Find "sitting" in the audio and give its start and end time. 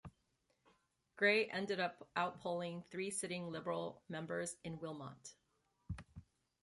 3.11-3.51